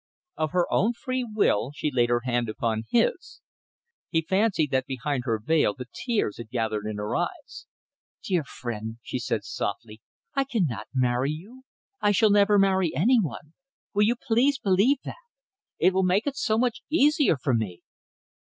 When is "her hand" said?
2.09-2.49